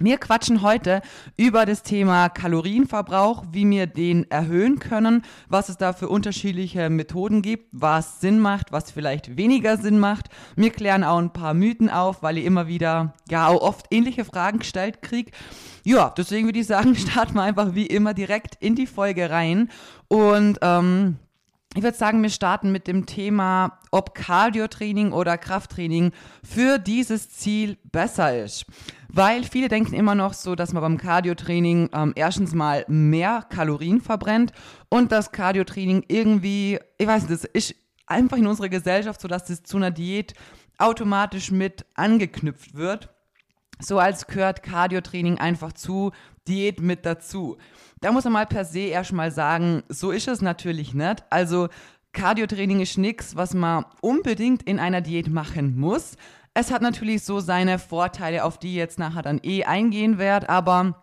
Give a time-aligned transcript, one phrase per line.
[0.01, 1.03] Wir quatschen heute
[1.37, 7.43] über das Thema Kalorienverbrauch, wie wir den erhöhen können, was es da für unterschiedliche Methoden
[7.43, 10.27] gibt, was Sinn macht, was vielleicht weniger Sinn macht.
[10.55, 14.25] Wir klären auch ein paar Mythen auf, weil ihr immer wieder ja auch oft ähnliche
[14.25, 15.35] Fragen gestellt kriegt.
[15.83, 19.69] Ja, deswegen würde ich sagen, starten wir einfach wie immer direkt in die Folge rein
[20.07, 21.17] und ähm,
[21.75, 27.77] ich würde sagen, wir starten mit dem Thema, ob Cardio-Training oder Krafttraining für dieses Ziel
[27.85, 28.65] besser ist.
[29.19, 34.01] Weil viele denken immer noch so, dass man beim Cardio-Training ähm, erstens mal mehr Kalorien
[34.01, 34.53] verbrennt
[34.91, 37.75] und das Cardio-Training irgendwie, ich weiß nicht, das ist
[38.07, 40.35] einfach in unserer Gesellschaft so, dass das zu einer Diät
[40.79, 43.09] automatisch mit angeknüpft wird.
[43.81, 46.13] So als gehört Cardio-Training einfach zu
[46.47, 47.57] Diät mit dazu.
[48.01, 51.25] Da muss man mal per se erstmal sagen, so ist es natürlich nicht.
[51.29, 51.71] Also
[52.13, 56.17] Cardio-Training ist nichts, was man unbedingt in einer Diät machen muss.
[56.61, 60.49] Es hat natürlich so seine Vorteile, auf die ich jetzt nachher dann eh eingehen werde,
[60.49, 61.01] aber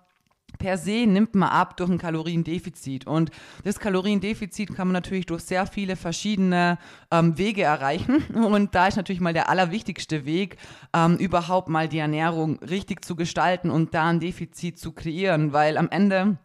[0.60, 3.08] per se nimmt man ab durch ein Kaloriendefizit.
[3.08, 3.32] Und
[3.64, 6.78] das Kaloriendefizit kann man natürlich durch sehr viele verschiedene
[7.10, 8.18] ähm, Wege erreichen.
[8.34, 10.58] Und da ist natürlich mal der allerwichtigste Weg,
[10.94, 15.78] ähm, überhaupt mal die Ernährung richtig zu gestalten und da ein Defizit zu kreieren, weil
[15.78, 16.38] am Ende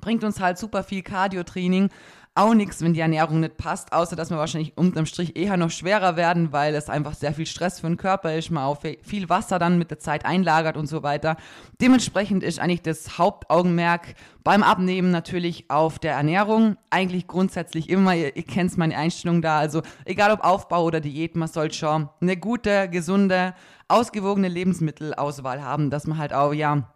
[0.00, 1.90] bringt uns halt super viel Cardio-Training
[2.36, 5.70] auch nichts, wenn die Ernährung nicht passt, außer dass wir wahrscheinlich unterm Strich eher noch
[5.70, 9.28] schwerer werden, weil es einfach sehr viel Stress für den Körper ist, man auch viel
[9.28, 11.36] Wasser dann mit der Zeit einlagert und so weiter.
[11.80, 14.14] Dementsprechend ist eigentlich das Hauptaugenmerk
[14.44, 16.76] beim Abnehmen natürlich auf der Ernährung.
[16.88, 21.34] Eigentlich grundsätzlich immer, ihr, ihr kennt meine Einstellung da, also egal ob Aufbau oder Diät,
[21.34, 23.54] man soll schon eine gute, gesunde,
[23.88, 26.88] ausgewogene Lebensmittelauswahl haben, dass man halt auch, ja,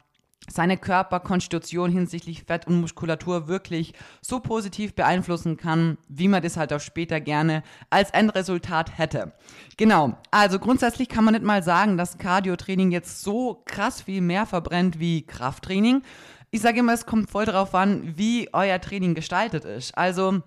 [0.49, 6.73] seine Körperkonstitution hinsichtlich Fett und Muskulatur wirklich so positiv beeinflussen kann, wie man das halt
[6.73, 9.33] auch später gerne als Endresultat hätte.
[9.77, 14.47] Genau, also grundsätzlich kann man nicht mal sagen, dass Cardio-Training jetzt so krass viel mehr
[14.47, 16.03] verbrennt wie Krafttraining.
[16.51, 19.97] Ich sage immer, es kommt voll darauf an, wie euer Training gestaltet ist.
[19.99, 20.43] Also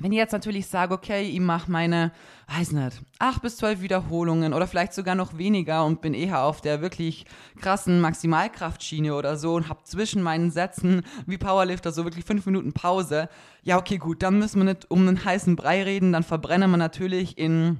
[0.00, 2.10] wenn ich jetzt natürlich sage, okay, ich mache meine,
[2.48, 6.60] weiß nicht, acht bis zwölf Wiederholungen oder vielleicht sogar noch weniger und bin eher auf
[6.60, 7.26] der wirklich
[7.60, 12.72] krassen Maximalkraftschiene oder so und habe zwischen meinen Sätzen wie Powerlifter so wirklich fünf Minuten
[12.72, 13.28] Pause,
[13.62, 16.76] ja, okay, gut, dann müssen wir nicht um einen heißen Brei reden, dann verbrennen wir
[16.76, 17.78] natürlich in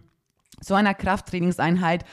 [0.61, 2.05] so einer Krafttrainingseinheit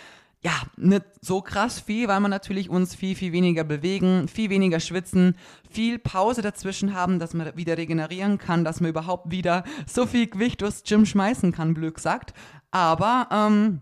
[0.43, 4.79] ja, nicht so krass viel, weil wir natürlich uns viel, viel weniger bewegen, viel weniger
[4.79, 5.35] schwitzen,
[5.69, 10.27] viel Pause dazwischen haben, dass man wieder regenerieren kann, dass man überhaupt wieder so viel
[10.27, 12.33] Gewicht durchs Gym schmeißen kann, blöd gesagt.
[12.71, 13.81] Aber ähm,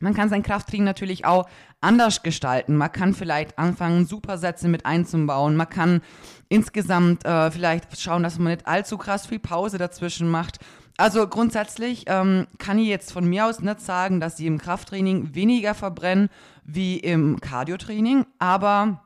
[0.00, 1.46] man kann sein Krafttraining natürlich auch
[1.82, 2.76] anders gestalten.
[2.76, 5.56] Man kann vielleicht anfangen, Supersätze mit einzubauen.
[5.56, 6.00] Man kann
[6.48, 10.60] insgesamt äh, vielleicht schauen, dass man nicht allzu krass viel Pause dazwischen macht
[11.00, 15.34] also grundsätzlich ähm, kann ich jetzt von mir aus nicht sagen, dass sie im Krafttraining
[15.34, 16.28] weniger verbrennen
[16.64, 19.00] wie im Cardiotraining, aber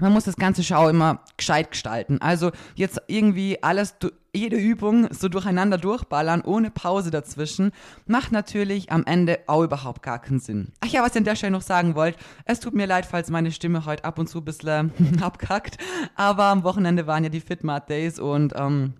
[0.00, 2.20] man muss das ganze Schau immer gescheit gestalten.
[2.20, 3.94] Also jetzt irgendwie alles,
[4.34, 7.70] jede Übung so durcheinander durchballern, ohne Pause dazwischen,
[8.06, 10.72] macht natürlich am Ende auch überhaupt gar keinen Sinn.
[10.80, 13.30] Ach ja, was ich an der Stelle noch sagen wollte, es tut mir leid, falls
[13.30, 15.78] meine Stimme heute ab und zu ein bisschen abkackt,
[16.16, 18.94] aber am Wochenende waren ja die Fitmart Days und ähm,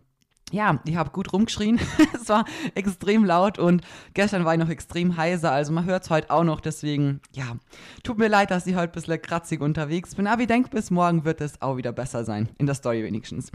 [0.52, 1.80] ja, ich habe gut rumgeschrien.
[2.14, 2.44] es war
[2.74, 3.82] extrem laut und
[4.14, 6.60] gestern war ich noch extrem heiser, also man hört es heute auch noch.
[6.60, 7.56] Deswegen, ja,
[8.02, 10.90] tut mir leid, dass ich heute ein bisschen kratzig unterwegs bin, aber ich denke, bis
[10.90, 12.48] morgen wird es auch wieder besser sein.
[12.58, 13.50] In der Story wenigstens.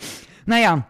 [0.45, 0.87] Naja,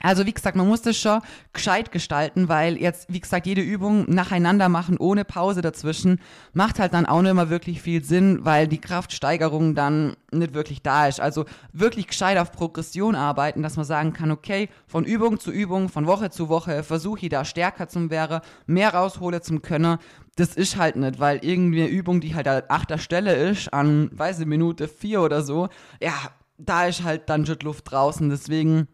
[0.00, 1.20] also wie gesagt, man muss das schon
[1.52, 6.20] gescheit gestalten, weil jetzt, wie gesagt, jede Übung nacheinander machen, ohne Pause dazwischen,
[6.52, 10.82] macht halt dann auch nicht immer wirklich viel Sinn, weil die Kraftsteigerung dann nicht wirklich
[10.82, 11.20] da ist.
[11.20, 15.88] Also wirklich gescheit auf Progression arbeiten, dass man sagen kann, okay, von Übung zu Übung,
[15.88, 19.98] von Woche zu Woche versuche ich da stärker zum wäre, mehr raushole zum Können.
[20.36, 24.10] Das ist halt nicht, weil irgendwie eine Übung, die halt an achter Stelle ist, an,
[24.12, 25.68] weiß ich, Minute vier oder so,
[26.00, 26.12] ja,
[26.58, 28.28] da ist halt dann schon Luft draußen.
[28.28, 28.88] Deswegen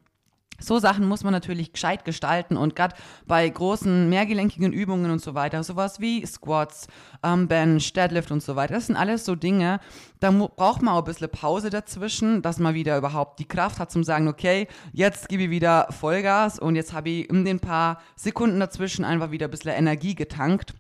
[0.61, 2.95] so Sachen muss man natürlich gescheit gestalten und gerade
[3.27, 6.87] bei großen mehrgelenkigen Übungen und so weiter, sowas wie Squats,
[7.23, 9.81] ähm, Bench, Deadlift und so weiter, das sind alles so Dinge,
[10.21, 13.91] da braucht man auch ein bisschen Pause dazwischen, dass man wieder überhaupt die Kraft hat
[13.91, 18.01] zum sagen, okay, jetzt gebe ich wieder Vollgas und jetzt habe ich in den paar
[18.17, 20.75] Sekunden dazwischen einfach wieder ein bisschen Energie getankt.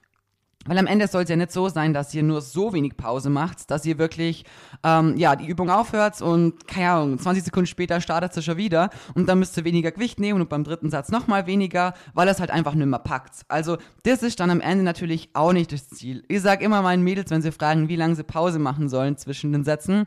[0.66, 3.28] Weil am Ende soll es ja nicht so sein, dass ihr nur so wenig Pause
[3.28, 4.44] macht, dass ihr wirklich,
[4.82, 8.90] ähm, ja, die Übung aufhört und, keine Ahnung, 20 Sekunden später startet ihr schon wieder
[9.14, 12.40] und dann müsst ihr weniger Gewicht nehmen und beim dritten Satz nochmal weniger, weil es
[12.40, 13.42] halt einfach nicht mehr packt.
[13.48, 16.24] Also, das ist dann am Ende natürlich auch nicht das Ziel.
[16.28, 19.52] Ich sage immer meinen Mädels, wenn sie fragen, wie lange sie Pause machen sollen zwischen
[19.52, 20.06] den Sätzen,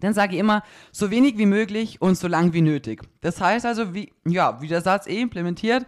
[0.00, 0.62] dann sage ich immer,
[0.92, 3.02] so wenig wie möglich und so lang wie nötig.
[3.20, 5.86] Das heißt also, wie, ja, wie der Satz eh implementiert,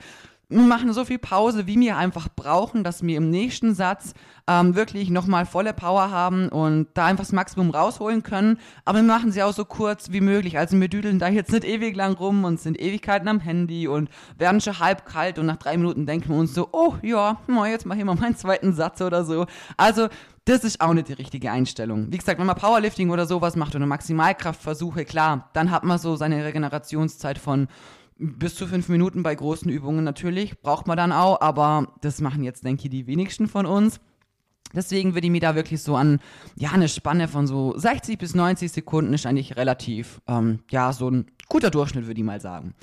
[0.51, 4.15] machen so viel Pause, wie wir einfach brauchen, dass wir im nächsten Satz
[4.47, 8.59] ähm, wirklich nochmal volle Power haben und da einfach das Maximum rausholen können.
[8.87, 10.57] Aber wir machen sie auch so kurz wie möglich.
[10.57, 14.09] Also wir düdeln da jetzt nicht ewig lang rum und sind Ewigkeiten am Handy und
[14.39, 17.37] werden schon halb kalt und nach drei Minuten denken wir uns so, oh ja,
[17.67, 19.45] jetzt mache ich mal meinen zweiten Satz oder so.
[19.77, 20.09] Also
[20.47, 22.11] das ist auch nicht die richtige Einstellung.
[22.11, 26.17] Wie gesagt, wenn man Powerlifting oder sowas macht oder Maximalkraftversuche, klar, dann hat man so
[26.17, 27.69] seine Regenerationszeit von
[28.19, 32.43] bis zu fünf Minuten bei großen Übungen natürlich, braucht man dann auch, aber das machen
[32.43, 34.01] jetzt, denke ich, die wenigsten von uns.
[34.75, 36.21] Deswegen würde ich mir da wirklich so an,
[36.57, 41.11] ja, eine Spanne von so 60 bis 90 Sekunden ist eigentlich relativ, ähm, ja, so
[41.11, 42.75] ein guter Durchschnitt, würde ich mal sagen.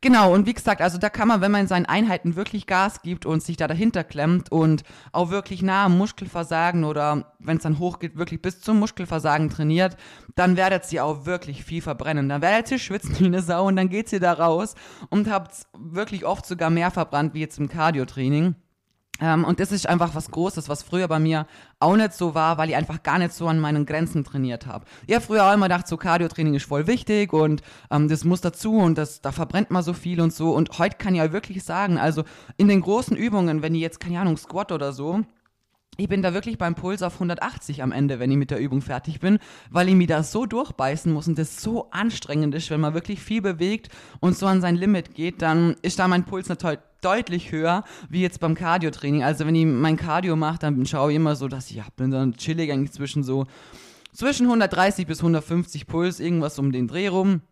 [0.00, 3.02] Genau, und wie gesagt, also da kann man, wenn man in seinen Einheiten wirklich Gas
[3.02, 4.82] gibt und sich da dahinter klemmt und
[5.12, 9.96] auch wirklich nah am Muskelversagen oder wenn es dann hochgeht, wirklich bis zum Muskelversagen trainiert,
[10.34, 12.28] dann werdet ihr auch wirklich viel verbrennen.
[12.28, 14.74] Dann werdet ihr schwitzen wie eine Sau und dann geht ihr da raus
[15.10, 18.54] und habt wirklich oft sogar mehr verbrannt wie jetzt im Cardio-Training.
[19.24, 21.46] Ähm, und das ist einfach was Großes, was früher bei mir
[21.80, 24.84] auch nicht so war, weil ich einfach gar nicht so an meinen Grenzen trainiert habe.
[25.06, 28.42] Ich habe früher auch immer gedacht, so Cardio-Training ist voll wichtig und ähm, das muss
[28.42, 30.54] dazu und das, da verbrennt man so viel und so.
[30.54, 32.24] Und heute kann ich ja wirklich sagen, also
[32.58, 35.22] in den großen Übungen, wenn ich jetzt, keine Ahnung, Squat oder so,
[35.96, 38.80] ich bin da wirklich beim Puls auf 180 am Ende, wenn ich mit der Übung
[38.80, 39.38] fertig bin,
[39.70, 43.20] weil ich mir da so durchbeißen muss und das so anstrengend ist, wenn man wirklich
[43.20, 43.88] viel bewegt
[44.20, 48.22] und so an sein Limit geht, dann ist da mein Puls natürlich deutlich höher wie
[48.22, 49.22] jetzt beim Cardio-Training.
[49.22, 52.10] Also wenn ich mein Cardio mache, dann schaue ich immer so, dass ich ja, bin
[52.10, 53.46] dann chillig eigentlich zwischen so
[54.12, 57.42] zwischen 130 bis 150 Puls, irgendwas um den Dreh rum.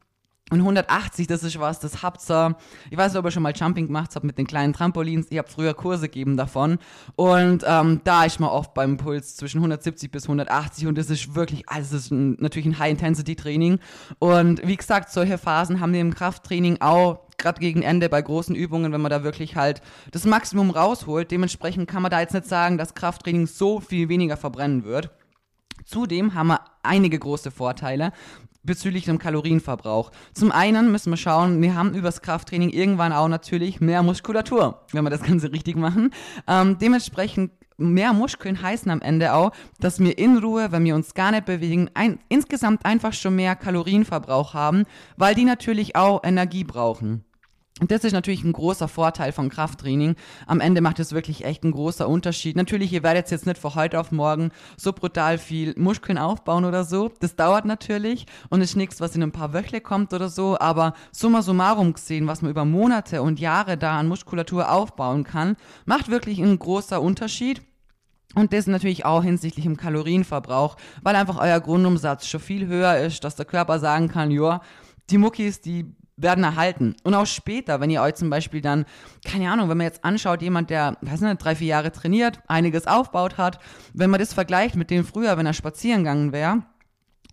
[0.52, 2.54] Und 180, das ist was, das habt ihr,
[2.90, 5.38] ich weiß nicht, ob ihr schon mal Jumping gemacht habt mit den kleinen Trampolins, ich
[5.38, 6.78] habe früher Kurse gegeben davon.
[7.16, 11.34] Und ähm, da ist man oft beim Puls zwischen 170 bis 180 und das ist
[11.34, 13.78] wirklich, also das ist ein, natürlich ein High-Intensity-Training.
[14.19, 18.55] Und wie gesagt, solche Phasen haben wir im Krafttraining auch gerade gegen Ende bei großen
[18.55, 21.31] Übungen, wenn man da wirklich halt das Maximum rausholt.
[21.31, 25.12] Dementsprechend kann man da jetzt nicht sagen, dass Krafttraining so viel weniger verbrennen wird.
[25.87, 28.12] Zudem haben wir einige große Vorteile
[28.62, 30.11] bezüglich dem Kalorienverbrauch.
[30.35, 35.05] Zum einen müssen wir schauen, wir haben übers Krafttraining irgendwann auch natürlich mehr Muskulatur, wenn
[35.05, 36.11] wir das Ganze richtig machen.
[36.47, 41.14] Ähm, dementsprechend mehr Muskeln heißen am Ende auch, dass wir in Ruhe, wenn wir uns
[41.14, 44.85] gar nicht bewegen, ein, insgesamt einfach schon mehr Kalorienverbrauch haben,
[45.17, 47.25] weil die natürlich auch Energie brauchen.
[47.80, 50.14] Und das ist natürlich ein großer Vorteil von Krafttraining.
[50.46, 52.54] Am Ende macht es wirklich echt ein großer Unterschied.
[52.54, 56.84] Natürlich, ihr werdet jetzt nicht von heute auf morgen so brutal viel Muskeln aufbauen oder
[56.84, 57.10] so.
[57.20, 60.58] Das dauert natürlich und ist nichts, was in ein paar Wöchle kommt oder so.
[60.60, 65.56] Aber summa summarum gesehen, was man über Monate und Jahre da an Muskulatur aufbauen kann,
[65.86, 67.62] macht wirklich ein großer Unterschied.
[68.34, 73.24] Und das natürlich auch hinsichtlich im Kalorienverbrauch, weil einfach euer Grundumsatz schon viel höher ist,
[73.24, 74.60] dass der Körper sagen kann, ja,
[75.10, 76.94] die Muckis, die werden erhalten.
[77.02, 78.84] Und auch später, wenn ihr euch zum Beispiel dann,
[79.24, 82.86] keine Ahnung, wenn man jetzt anschaut, jemand, der, weiß nicht, drei, vier Jahre trainiert, einiges
[82.86, 83.58] aufbaut hat,
[83.92, 86.62] wenn man das vergleicht mit dem früher, wenn er spazieren gegangen wäre,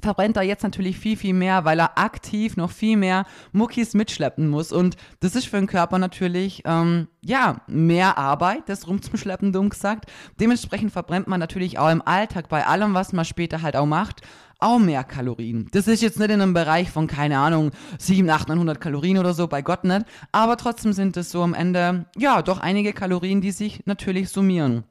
[0.02, 4.50] verbrennt er jetzt natürlich viel, viel mehr, weil er aktiv noch viel mehr Muckis mitschleppen
[4.50, 4.72] muss.
[4.72, 10.10] Und das ist für den Körper natürlich, ähm, ja, mehr Arbeit, das rumzuschleppen, dumm gesagt.
[10.40, 14.22] Dementsprechend verbrennt man natürlich auch im Alltag bei allem, was man später halt auch macht,
[14.60, 15.68] auch mehr Kalorien.
[15.72, 19.34] Das ist jetzt nicht in einem Bereich von, keine Ahnung, 7, 8, 900 Kalorien oder
[19.34, 20.06] so, bei Gott nicht.
[20.32, 24.84] Aber trotzdem sind es so am Ende, ja, doch einige Kalorien, die sich natürlich summieren.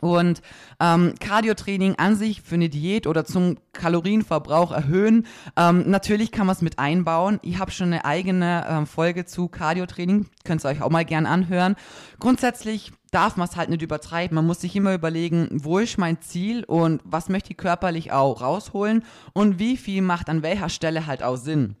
[0.00, 0.40] Und
[0.80, 5.26] ähm, Cardio-Training an sich für eine Diät oder zum Kalorienverbrauch erhöhen,
[5.56, 7.38] ähm, natürlich kann man es mit einbauen.
[7.42, 11.26] Ich habe schon eine eigene ähm, Folge zu Cardio-Training, könnt ihr euch auch mal gern
[11.26, 11.76] anhören.
[12.18, 14.34] Grundsätzlich darf man es halt nicht übertreiben.
[14.34, 18.40] Man muss sich immer überlegen, wo ist mein Ziel und was möchte ich körperlich auch
[18.40, 21.76] rausholen und wie viel macht an welcher Stelle halt auch Sinn.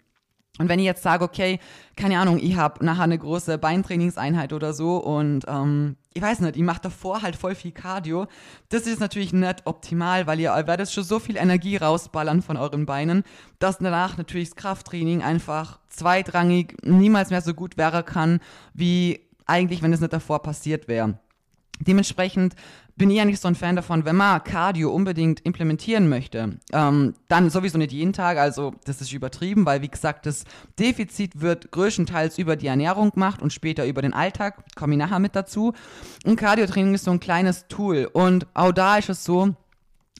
[0.58, 1.58] Und wenn ich jetzt sage, okay,
[1.96, 6.56] keine Ahnung, ich habe nachher eine große Beintrainingseinheit oder so und ähm, ich weiß nicht,
[6.56, 8.26] ich mache davor halt voll viel Cardio,
[8.68, 12.84] das ist natürlich nicht optimal, weil ihr werdet schon so viel Energie rausballern von euren
[12.84, 13.22] Beinen,
[13.58, 18.40] dass danach natürlich das Krafttraining einfach zweitrangig niemals mehr so gut wäre kann,
[18.74, 21.18] wie eigentlich, wenn es nicht davor passiert wäre.
[21.80, 22.54] Dementsprechend
[22.96, 27.48] bin ich eigentlich so ein Fan davon, wenn man Cardio unbedingt implementieren möchte, ähm, dann
[27.48, 30.44] sowieso nicht jeden Tag, also das ist übertrieben, weil wie gesagt, das
[30.78, 35.18] Defizit wird größtenteils über die Ernährung gemacht und später über den Alltag, komme ich nachher
[35.18, 35.72] mit dazu.
[36.26, 39.54] Und Cardio-Training ist so ein kleines Tool und auch da ist es so,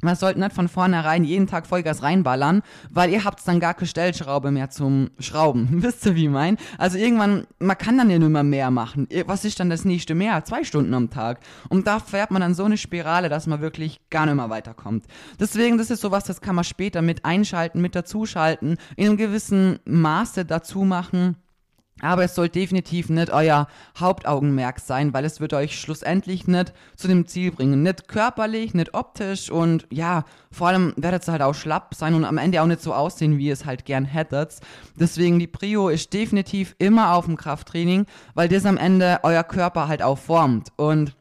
[0.02, 3.88] man sollte nicht von vornherein jeden Tag Vollgas reinballern, weil ihr habt dann gar keine
[3.88, 5.68] Stellschraube mehr zum Schrauben.
[5.82, 6.56] Wisst ihr, wie ich mein?
[6.78, 9.08] Also irgendwann, man kann dann ja nur mehr mehr machen.
[9.26, 10.44] Was ist dann das nächste mehr?
[10.44, 11.40] Zwei Stunden am Tag.
[11.68, 15.06] Und da fährt man dann so eine Spirale, dass man wirklich gar nicht mehr weiterkommt.
[15.38, 19.78] Deswegen, das ist sowas, das kann man später mit einschalten, mit dazuschalten, in einem gewissen
[19.84, 21.36] Maße dazu machen
[22.02, 23.66] aber es soll definitiv nicht euer
[23.98, 27.82] Hauptaugenmerk sein, weil es wird euch schlussendlich nicht zu dem Ziel bringen.
[27.82, 32.24] Nicht körperlich, nicht optisch und ja, vor allem werdet ihr halt auch schlapp sein und
[32.24, 34.60] am Ende auch nicht so aussehen, wie ihr es halt gern hättet.
[34.96, 39.88] Deswegen die Prio ist definitiv immer auf dem Krafttraining, weil das am Ende euer Körper
[39.88, 40.72] halt auch formt.
[40.76, 41.14] Und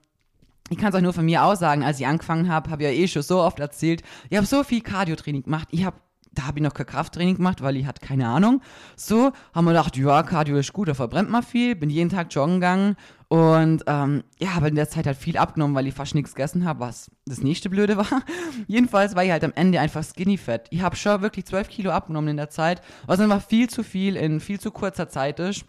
[0.70, 2.90] ich kann es euch nur von mir aus sagen, als ich angefangen habe, habe ich
[2.90, 5.98] ja eh schon so oft erzählt, ich habe so viel Cardio-Training gemacht, ich habe
[6.40, 8.62] da habe ich noch kein Krafttraining gemacht, weil ich hatte keine Ahnung.
[8.96, 11.76] So haben wir gedacht, ja, Cardio ist gut, da verbrennt man viel.
[11.76, 12.96] Bin jeden Tag joggen gegangen
[13.28, 16.66] und ähm, ja, habe in der Zeit halt viel abgenommen, weil ich fast nichts gegessen
[16.66, 18.24] habe, was das nächste Blöde war.
[18.68, 20.68] Jedenfalls war ich halt am Ende einfach skinny fett.
[20.70, 24.16] Ich habe schon wirklich 12 Kilo abgenommen in der Zeit, was einfach viel zu viel
[24.16, 25.66] in viel zu kurzer Zeit ist.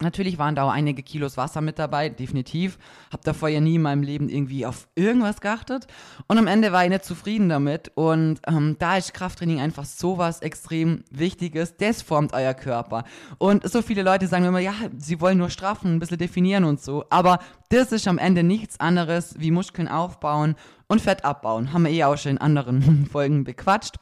[0.00, 2.78] Natürlich waren da auch einige Kilos Wasser mit dabei, definitiv.
[3.12, 5.86] Hab davor ja nie in meinem Leben irgendwie auf irgendwas geachtet.
[6.26, 7.92] Und am Ende war ich nicht zufrieden damit.
[7.94, 11.76] Und ähm, da ist Krafttraining einfach sowas extrem Wichtiges.
[11.76, 13.04] Das formt euer Körper.
[13.38, 16.80] Und so viele Leute sagen immer, ja, sie wollen nur straffen, ein bisschen definieren und
[16.80, 17.04] so.
[17.10, 20.56] Aber das ist am Ende nichts anderes wie Muskeln aufbauen
[20.88, 21.72] und Fett abbauen.
[21.72, 23.96] Haben wir eh auch schon in anderen Folgen bequatscht.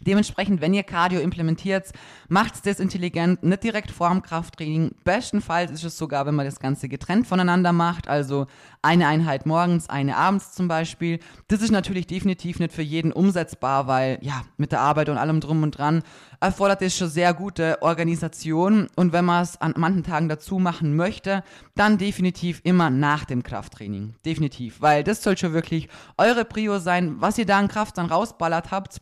[0.00, 1.90] Dementsprechend, wenn ihr Cardio implementiert,
[2.28, 4.92] macht das intelligent, nicht direkt vor dem Krafttraining.
[5.04, 8.46] Bestenfalls ist es sogar, wenn man das Ganze getrennt voneinander macht, also
[8.82, 11.18] eine Einheit morgens, eine abends zum Beispiel.
[11.48, 15.40] Das ist natürlich definitiv nicht für jeden umsetzbar, weil ja, mit der Arbeit und allem
[15.40, 16.02] drum und dran
[16.40, 18.88] erfordert es schon sehr gute Organisation.
[18.96, 21.42] Und wenn man es an manchen Tagen dazu machen möchte,
[21.74, 24.14] dann definitiv immer nach dem Krafttraining.
[24.24, 27.16] Definitiv, weil das soll schon wirklich eure Prio sein.
[27.20, 29.00] Was ihr da an Kraft dann rausballert habt,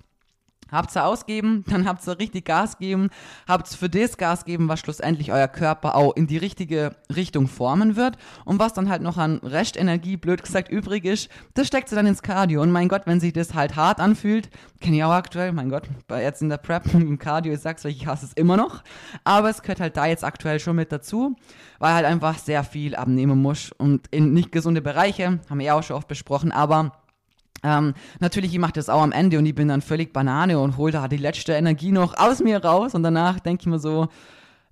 [0.70, 3.11] Habt ihr ausgeben, dann habt ihr richtig Gas geben,
[3.46, 7.96] habt für das Gas geben, was schlussendlich euer Körper auch in die richtige Richtung formen
[7.96, 8.16] wird.
[8.44, 12.06] Und was dann halt noch an Restenergie, blöd gesagt, übrig ist, das steckt ihr dann
[12.06, 12.62] ins Cardio.
[12.62, 15.85] Und mein Gott, wenn sich das halt hart anfühlt, kenne ich auch aktuell, mein Gott,
[16.08, 18.82] bei jetzt in der Prep im Cardio, ich sag's euch, ich hasse es immer noch,
[19.25, 21.37] aber es gehört halt da jetzt aktuell schon mit dazu,
[21.78, 23.73] weil halt einfach sehr viel abnehmen muss.
[23.73, 26.92] Und in nicht gesunde Bereiche, haben wir ja auch schon oft besprochen, aber
[27.62, 30.76] ähm, natürlich, ich mache das auch am Ende und ich bin dann völlig Banane und
[30.76, 34.08] hole da die letzte Energie noch aus mir raus und danach denke ich mir so,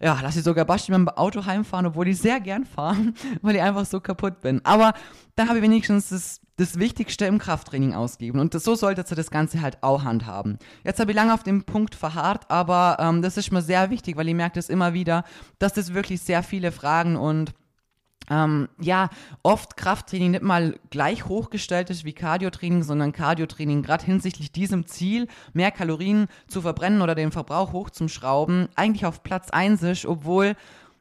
[0.00, 3.12] ja, lass ich sogar Basti mit dem Auto heimfahren, obwohl ich sehr gern fahre,
[3.42, 4.60] weil ich einfach so kaputt bin.
[4.64, 4.92] Aber
[5.36, 9.16] dann habe ich wenigstens das, das Wichtigste im Krafttraining ausgegeben und das, so solltet ihr
[9.16, 10.58] das Ganze halt auch handhaben.
[10.84, 14.16] Jetzt habe ich lange auf dem Punkt verharrt, aber ähm, das ist mir sehr wichtig,
[14.16, 15.24] weil ich merke das immer wieder,
[15.58, 17.54] dass das wirklich sehr viele Fragen und
[18.30, 19.10] ähm, ja,
[19.42, 25.28] oft Krafttraining nicht mal gleich hochgestellt ist wie Cardiotraining, sondern Cardiotraining gerade hinsichtlich diesem Ziel,
[25.52, 30.56] mehr Kalorien zu verbrennen oder den Verbrauch hochzuschrauben, eigentlich auf Platz 1 ist, obwohl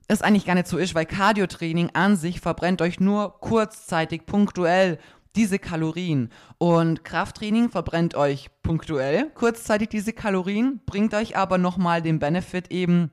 [0.07, 4.99] es eigentlich gar nicht so ist, weil Cardiotraining an sich verbrennt euch nur kurzzeitig, punktuell
[5.35, 6.29] diese Kalorien.
[6.57, 13.11] Und Krafttraining verbrennt euch punktuell, kurzzeitig diese Kalorien, bringt euch aber nochmal den Benefit eben,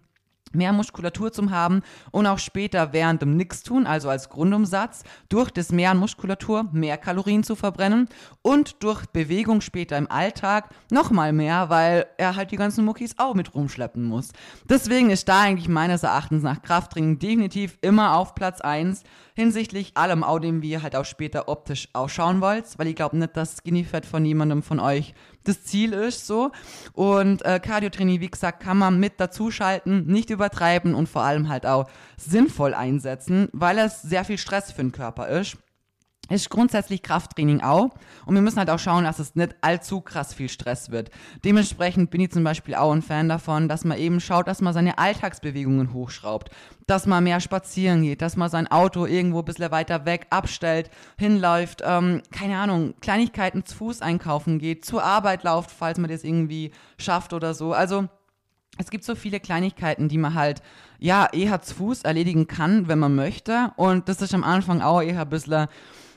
[0.52, 5.72] mehr Muskulatur zu haben und auch später während dem Nix-Tun, also als Grundumsatz, durch das
[5.72, 8.08] Mehr an Muskulatur mehr Kalorien zu verbrennen
[8.42, 13.34] und durch Bewegung später im Alltag nochmal mehr, weil er halt die ganzen Muckis auch
[13.34, 14.30] mit rumschleppen muss.
[14.68, 19.02] Deswegen ist da eigentlich meines Erachtens nach Krafttraining definitiv immer auf Platz 1
[19.34, 23.16] hinsichtlich allem, auch dem, wie ihr halt auch später optisch ausschauen wollt, weil ich glaube
[23.16, 26.52] nicht, dass Skinny Fat von jemandem von euch das Ziel ist so.
[26.92, 31.66] Und äh, Cardio-Training, wie gesagt, kann man mit dazuschalten, nicht übertreiben und vor allem halt
[31.66, 35.56] auch sinnvoll einsetzen, weil es sehr viel Stress für den Körper ist
[36.30, 37.90] ist grundsätzlich Krafttraining auch.
[38.24, 41.10] Und wir müssen halt auch schauen, dass es nicht allzu krass viel Stress wird.
[41.44, 44.72] Dementsprechend bin ich zum Beispiel auch ein Fan davon, dass man eben schaut, dass man
[44.72, 46.50] seine Alltagsbewegungen hochschraubt.
[46.86, 50.90] Dass man mehr spazieren geht, dass man sein Auto irgendwo ein bisschen weiter weg abstellt,
[51.18, 56.24] hinläuft, ähm, keine Ahnung, Kleinigkeiten zu Fuß einkaufen geht, zur Arbeit läuft, falls man das
[56.24, 57.72] irgendwie schafft oder so.
[57.72, 58.08] Also,
[58.78, 60.62] es gibt so viele Kleinigkeiten, die man halt,
[60.98, 63.72] ja, eher zu Fuß erledigen kann, wenn man möchte.
[63.76, 65.66] Und das ist am Anfang auch eher ein bisschen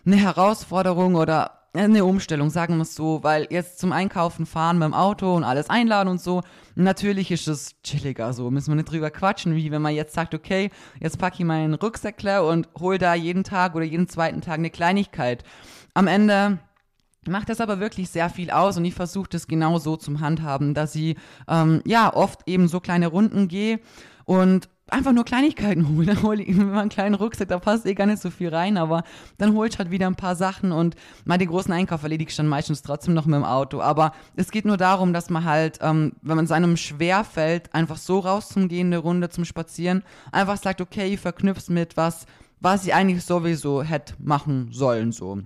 [0.05, 4.93] eine Herausforderung oder eine Umstellung, sagen wir es so, weil jetzt zum Einkaufen fahren beim
[4.93, 6.43] Auto und alles einladen und so,
[6.75, 10.36] natürlich ist es chilliger so, müssen wir nicht drüber quatschen, wie wenn man jetzt sagt,
[10.36, 10.69] okay,
[11.00, 14.69] jetzt packe ich meinen Rucksackler und hol da jeden Tag oder jeden zweiten Tag eine
[14.69, 15.43] Kleinigkeit.
[15.95, 16.60] am Ende
[17.25, 20.74] macht das aber wirklich sehr viel aus und ich versuche das genau so zum Handhaben,
[20.74, 21.15] dass ich
[21.48, 23.79] ähm, ja oft eben so kleine Runden gehe
[24.25, 26.08] und einfach nur Kleinigkeiten holen.
[26.08, 28.78] Dann hole ich immer einen kleinen Rucksack, da passt eh gar nicht so viel rein,
[28.78, 29.04] aber
[29.38, 32.36] dann hole ich halt wieder ein paar Sachen und mal den großen Einkauf erledige ich
[32.36, 33.82] dann meistens trotzdem noch mit dem Auto.
[33.82, 37.98] Aber es geht nur darum, dass man halt, ähm, wenn man seinem schwer fällt, einfach
[37.98, 42.25] so rauszugehen, eine Runde zum Spazieren, einfach sagt, okay, ich verknüpf's mit was,
[42.60, 45.40] was ich eigentlich sowieso hätte machen sollen, so.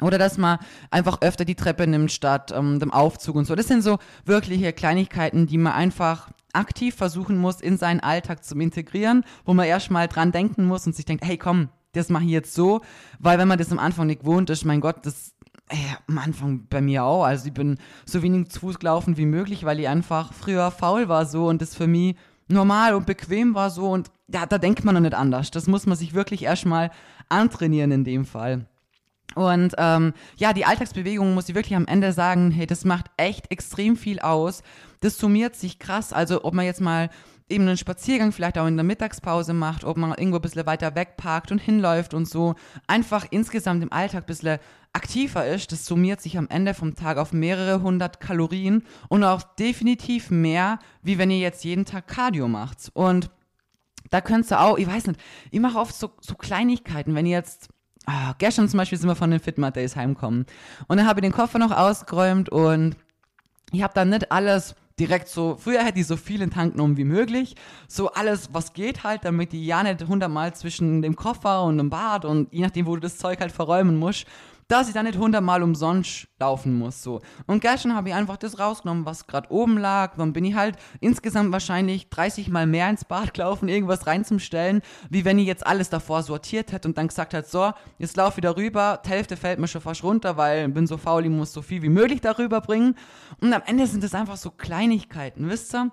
[0.00, 0.58] Oder dass man
[0.90, 3.54] einfach öfter die Treppe nimmt statt ähm, dem Aufzug und so.
[3.54, 8.58] Das sind so wirkliche Kleinigkeiten, die man einfach aktiv versuchen muss, in seinen Alltag zu
[8.58, 12.30] integrieren, wo man erstmal dran denken muss und sich denkt, hey komm, das mache ich
[12.30, 12.80] jetzt so,
[13.18, 15.34] weil wenn man das am Anfang nicht gewohnt ist, mein Gott, das
[15.68, 17.24] ey, am Anfang bei mir auch.
[17.24, 21.08] Also ich bin so wenig zu Fuß gelaufen wie möglich, weil ich einfach früher faul
[21.08, 22.16] war so und das für mich
[22.48, 25.50] normal und bequem war so und ja, da denkt man noch nicht anders.
[25.50, 26.90] Das muss man sich wirklich erstmal
[27.28, 28.66] antrainieren in dem Fall.
[29.34, 33.50] Und ähm, ja, die Alltagsbewegung muss ich wirklich am Ende sagen, hey, das macht echt
[33.50, 34.62] extrem viel aus.
[35.00, 36.12] Das summiert sich krass.
[36.12, 37.10] Also ob man jetzt mal
[37.48, 40.94] eben einen Spaziergang vielleicht auch in der Mittagspause macht, ob man irgendwo ein bisschen weiter
[40.94, 42.54] weg parkt und hinläuft und so
[42.86, 44.58] einfach insgesamt im Alltag ein bisschen
[44.92, 49.42] aktiver ist, das summiert sich am Ende vom Tag auf mehrere hundert Kalorien und auch
[49.42, 52.90] definitiv mehr, wie wenn ihr jetzt jeden Tag Cardio macht.
[52.94, 53.30] Und
[54.10, 57.36] da könntest du auch, ich weiß nicht, ich mache oft so, so Kleinigkeiten, wenn ihr
[57.36, 57.68] jetzt
[58.06, 60.46] Ah, gestern zum Beispiel sind wir von den Fitmat Days heimgekommen.
[60.88, 62.96] Und dann habe ich den Koffer noch ausgeräumt und
[63.72, 66.74] ich habe dann nicht alles direkt so, früher hätte ich so viel in den Tank
[66.74, 67.56] genommen wie möglich.
[67.88, 71.90] So alles, was geht halt, damit die ja nicht hundertmal zwischen dem Koffer und dem
[71.90, 74.26] Bad und je nachdem, wo du das Zeug halt verräumen musst,
[74.68, 77.02] dass ich da nicht hundertmal umsonst laufen muss.
[77.02, 77.20] So.
[77.46, 80.16] Und gestern habe ich einfach das rausgenommen, was gerade oben lag.
[80.16, 85.24] Dann bin ich halt insgesamt wahrscheinlich 30 Mal mehr ins Bad gelaufen, irgendwas reinzustellen, wie
[85.24, 88.56] wenn ich jetzt alles davor sortiert hätte und dann gesagt hätte, so, jetzt lauf wieder
[88.56, 91.52] rüber, die Hälfte fällt mir schon fast runter, weil ich bin so faul, ich muss
[91.52, 92.96] so viel wie möglich darüber bringen.
[93.40, 95.90] Und am Ende sind das einfach so Kleinigkeiten, wisst ihr?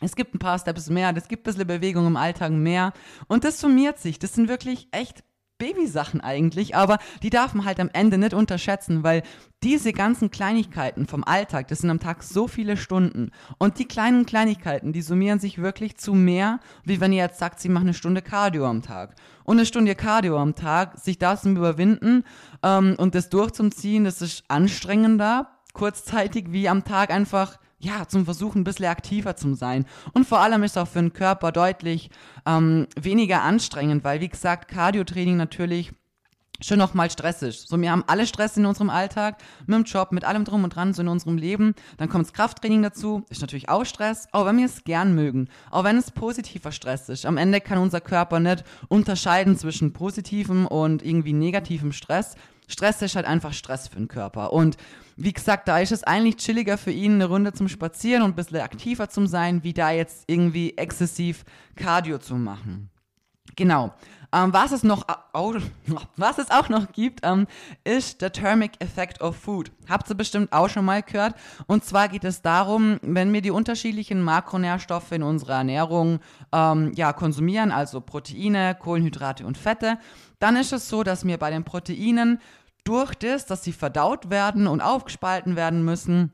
[0.00, 2.92] Es gibt ein paar Steps mehr, es gibt ein bisschen Bewegung im Alltag mehr.
[3.26, 4.18] Und das summiert sich.
[4.18, 5.24] Das sind wirklich echt
[5.58, 9.22] Babysachen eigentlich, aber die darf man halt am Ende nicht unterschätzen, weil
[9.62, 14.24] diese ganzen Kleinigkeiten vom Alltag, das sind am Tag so viele Stunden und die kleinen
[14.24, 17.94] Kleinigkeiten, die summieren sich wirklich zu mehr, wie wenn ihr jetzt sagt, sie machen eine
[17.94, 19.16] Stunde Cardio am Tag.
[19.44, 22.24] Und eine Stunde Cardio am Tag, sich das zu überwinden
[22.62, 28.62] ähm, und das durchzuziehen, das ist anstrengender, kurzzeitig, wie am Tag einfach ja, zum Versuchen
[28.62, 29.86] ein bisschen aktiver zu sein.
[30.12, 32.10] Und vor allem ist auch für den Körper deutlich
[32.44, 35.92] ähm, weniger anstrengend, weil, wie gesagt, Cardio-Training natürlich
[36.60, 37.60] schon nochmal stressig.
[37.66, 40.74] So, wir haben alle Stress in unserem Alltag, mit dem Job, mit allem drum und
[40.74, 41.74] dran, so in unserem Leben.
[41.98, 45.48] Dann kommt das Krafttraining dazu, ist natürlich auch Stress, auch wenn wir es gern mögen,
[45.70, 47.26] auch wenn es positiver Stress ist.
[47.26, 52.34] Am Ende kann unser Körper nicht unterscheiden zwischen positivem und irgendwie negativem Stress.
[52.68, 54.52] Stress ist halt einfach Stress für den Körper.
[54.52, 54.76] Und
[55.16, 58.36] wie gesagt, da ist es eigentlich chilliger für ihn, eine Runde zum Spazieren und ein
[58.36, 62.90] bisschen aktiver zu sein, wie da jetzt irgendwie exzessiv Cardio zu machen.
[63.56, 63.92] Genau.
[64.32, 65.06] Ähm, was, es noch,
[66.16, 67.46] was es auch noch gibt, ähm,
[67.82, 69.72] ist der Thermic Effect of Food.
[69.88, 71.34] Habt ihr bestimmt auch schon mal gehört.
[71.66, 76.20] Und zwar geht es darum, wenn wir die unterschiedlichen Makronährstoffe in unserer Ernährung
[76.52, 79.98] ähm, ja, konsumieren, also Proteine, Kohlenhydrate und Fette,
[80.38, 82.40] dann ist es so, dass wir bei den Proteinen
[82.84, 86.32] durch das, dass sie verdaut werden und aufgespalten werden müssen,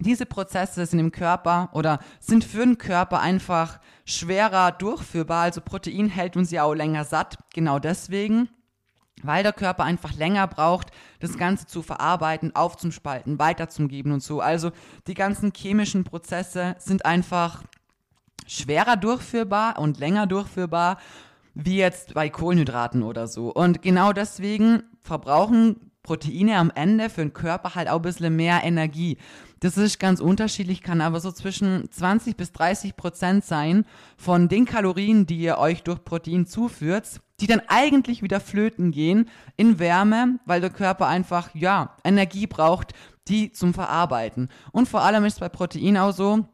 [0.00, 5.42] diese Prozesse sind im Körper oder sind für den Körper einfach schwerer durchführbar.
[5.42, 7.38] Also Protein hält uns ja auch länger satt.
[7.54, 8.50] Genau deswegen,
[9.22, 14.40] weil der Körper einfach länger braucht, das Ganze zu verarbeiten, aufzuspalten, weiterzugeben und so.
[14.40, 14.70] Also
[15.06, 17.62] die ganzen chemischen Prozesse sind einfach
[18.46, 20.98] schwerer durchführbar und länger durchführbar
[21.56, 23.50] wie jetzt bei Kohlenhydraten oder so.
[23.50, 28.62] Und genau deswegen verbrauchen Proteine am Ende für den Körper halt auch ein bisschen mehr
[28.62, 29.16] Energie.
[29.60, 33.86] Das ist ganz unterschiedlich, kann aber so zwischen 20 bis 30 Prozent sein
[34.18, 39.28] von den Kalorien, die ihr euch durch Protein zuführt, die dann eigentlich wieder flöten gehen
[39.56, 42.92] in Wärme, weil der Körper einfach, ja, Energie braucht,
[43.28, 44.50] die zum Verarbeiten.
[44.72, 46.46] Und vor allem ist es bei Protein auch so,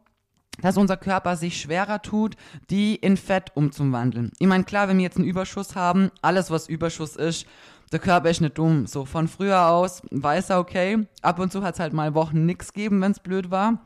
[0.62, 2.36] dass unser Körper sich schwerer tut,
[2.70, 4.32] die in Fett umzuwandeln.
[4.38, 7.46] Ich meine, klar, wenn wir jetzt einen Überschuss haben, alles was Überschuss ist,
[7.92, 8.86] der Körper ist nicht dumm.
[8.86, 12.46] So von früher aus weiß er, okay, ab und zu hat es halt mal Wochen
[12.46, 13.78] nichts gegeben, wenn es blöd war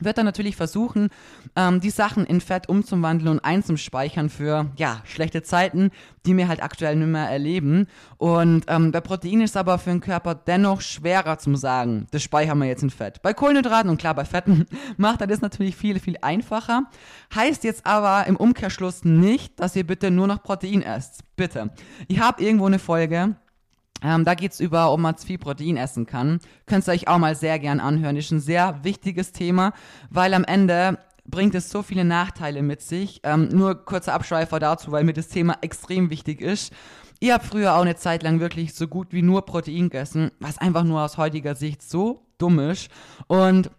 [0.00, 1.08] wird dann natürlich versuchen,
[1.54, 5.90] ähm, die Sachen in Fett umzuwandeln und einzuspeichern für, ja, schlechte Zeiten,
[6.24, 7.86] die wir halt aktuell nicht mehr erleben.
[8.18, 12.58] Und ähm, bei Protein ist aber für den Körper dennoch schwerer zu sagen, das speichern
[12.58, 13.22] wir jetzt in Fett.
[13.22, 16.84] Bei Kohlenhydraten und klar, bei Fetten macht er das natürlich viel, viel einfacher.
[17.34, 21.20] Heißt jetzt aber im Umkehrschluss nicht, dass ihr bitte nur noch Protein esst.
[21.36, 21.70] Bitte.
[22.08, 23.36] Ich habe irgendwo eine Folge,
[24.02, 26.40] Ähm, da geht es über, ob man zu viel Protein essen kann.
[26.66, 28.16] Könnt ihr euch auch mal sehr gern anhören.
[28.16, 29.72] Ist ein sehr wichtiges Thema,
[30.10, 33.20] weil am Ende bringt es so viele Nachteile mit sich.
[33.24, 36.72] Ähm, nur kurzer Abschweifer dazu, weil mir das Thema extrem wichtig ist.
[37.18, 40.58] Ihr habt früher auch eine Zeit lang wirklich so gut wie nur Protein gegessen, was
[40.58, 42.90] einfach nur aus heutiger Sicht so dumm ist.
[43.26, 43.70] Und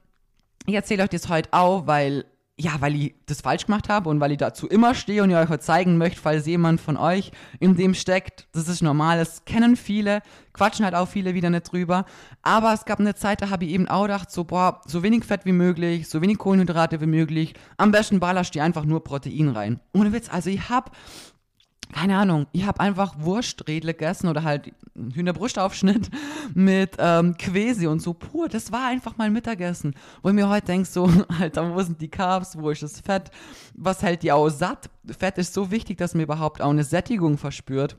[0.65, 2.25] ich erzähle euch das heute auch, weil
[2.60, 5.38] ja, weil ich das falsch gemacht habe und weil ich dazu immer stehe und ihr
[5.38, 9.46] euch heute zeigen möchte, falls jemand von euch in dem steckt, das ist normal, das
[9.46, 12.06] kennen viele, quatschen halt auch viele wieder nicht drüber.
[12.41, 15.24] Aber es gab eine Zeit, da habe ich eben auch gedacht, so, boah, so wenig
[15.24, 19.50] Fett wie möglich, so wenig Kohlenhydrate wie möglich, am besten ballerst du einfach nur Protein
[19.50, 19.80] rein.
[19.93, 20.89] Ohne Witz, also ich habe
[21.93, 26.10] keine Ahnung, ich habe einfach Wurstredle gegessen oder halt Hühnerbrustaufschnitt
[26.54, 28.50] mit ähm, Quesi und so pur.
[28.50, 29.95] Das war einfach mein Mittagessen.
[30.21, 33.32] Wo ich mir heute denke, so, Alter, wo sind die Carbs, wo ist das Fett?
[33.73, 34.89] Was hält die auch satt?
[35.17, 37.97] Fett ist so wichtig, dass man überhaupt auch eine Sättigung verspürt.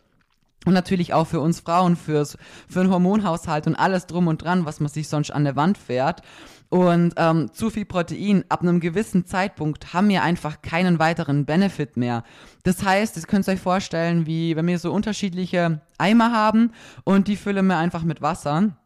[0.67, 2.37] Und natürlich auch für uns Frauen, fürs,
[2.69, 5.79] für den Hormonhaushalt und alles drum und dran, was man sich sonst an der Wand
[5.79, 6.23] fährt.
[6.69, 11.97] Und ähm, zu viel Protein ab einem gewissen Zeitpunkt haben wir einfach keinen weiteren Benefit
[11.97, 12.25] mehr.
[12.65, 16.73] Das heißt, ihr könnt euch vorstellen, wie wenn wir so unterschiedliche Eimer haben
[17.05, 18.77] und die füllen wir einfach mit Wasser.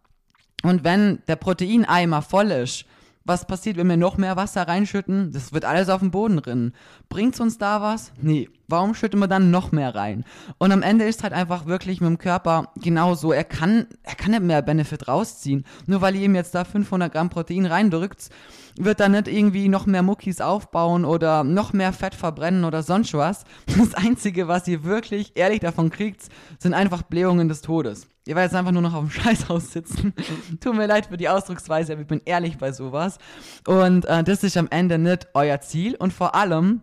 [0.63, 2.85] Und wenn der Proteineimer voll ist,
[3.25, 5.33] was passiert, wenn wir noch mehr Wasser reinschütten?
[5.33, 6.75] Das wird alles auf den Boden rinnen.
[7.09, 8.13] Bringt's uns da was?
[8.21, 8.49] Nee.
[8.69, 10.25] Warum schütten wir dann noch mehr rein?
[10.59, 13.31] Und am Ende ist halt einfach wirklich mit dem Körper genauso.
[13.31, 15.65] Er kann, er kann nicht mehr Benefit rausziehen.
[15.87, 18.31] Nur weil ihr ihm jetzt da 500 Gramm Protein reindrückt,
[18.79, 23.13] wird er nicht irgendwie noch mehr Muckis aufbauen oder noch mehr Fett verbrennen oder sonst
[23.15, 23.45] was.
[23.67, 26.23] Das Einzige, was ihr wirklich ehrlich davon kriegt,
[26.59, 28.07] sind einfach Blähungen des Todes.
[28.27, 30.15] Ihr werdet jetzt einfach nur noch auf dem Scheißhaus sitzen.
[30.61, 33.19] Tut mir leid für die Ausdrucksweise, aber ich bin ehrlich bei sowas.
[33.67, 35.97] Und äh, das ist am Ende nicht euer Ziel.
[35.97, 36.83] Und vor allem,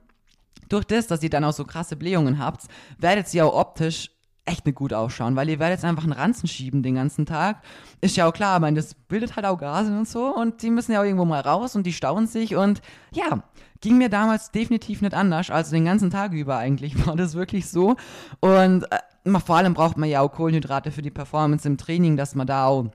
[0.67, 2.63] durch das, dass ihr dann auch so krasse Blähungen habt,
[2.97, 4.11] werdet ihr auch optisch
[4.49, 7.61] echt nicht gut ausschauen, weil ihr werdet jetzt einfach einen Ranzen schieben den ganzen Tag.
[8.01, 10.91] Ist ja auch klar, aber das bildet halt auch Gase und so und die müssen
[10.91, 12.81] ja auch irgendwo mal raus und die stauen sich und
[13.11, 13.43] ja,
[13.81, 17.69] ging mir damals definitiv nicht anders, also den ganzen Tag über eigentlich war das wirklich
[17.69, 17.95] so
[18.39, 22.35] und äh, vor allem braucht man ja auch Kohlenhydrate für die Performance im Training, dass
[22.35, 22.87] man da auch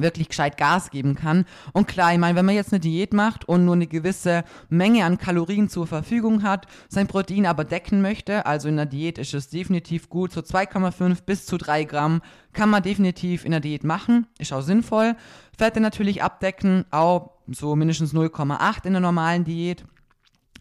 [0.00, 1.44] wirklich gescheit Gas geben kann.
[1.72, 5.04] Und klar, ich meine, wenn man jetzt eine Diät macht und nur eine gewisse Menge
[5.04, 9.34] an Kalorien zur Verfügung hat, sein Protein aber decken möchte, also in der Diät ist
[9.34, 13.84] es definitiv gut, so 2,5 bis zu 3 Gramm kann man definitiv in der Diät
[13.84, 15.14] machen, ist auch sinnvoll.
[15.56, 19.84] Fette natürlich abdecken, auch so mindestens 0,8 in der normalen Diät.